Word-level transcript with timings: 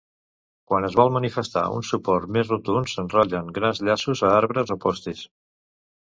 Quan 0.69 0.85
es 0.85 0.95
vol 0.99 1.11
manifestar 1.17 1.65
un 1.79 1.83
suport 1.89 2.31
més 2.37 2.49
rotund 2.53 2.89
s'enrotllen 2.93 3.51
grans 3.57 3.81
llaços 3.89 4.23
a 4.31 4.31
arbres 4.39 4.73
o 4.77 4.79
postes. 4.87 5.21